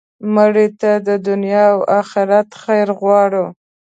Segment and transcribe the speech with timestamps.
[0.33, 3.45] مړه ته د دنیا او آخرت خیر غواړو